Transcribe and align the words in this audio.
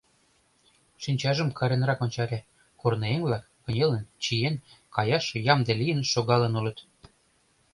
Шинчажым 1.01 1.49
каренрак 1.57 1.99
ончале: 2.05 2.39
корныеҥ-влак, 2.81 3.43
кынелын, 3.63 4.03
чиен, 4.23 4.55
каяш 4.95 5.25
ямде 5.53 5.73
лийын 5.81 6.01
шогалын 6.11 6.53
улыт. 6.59 6.77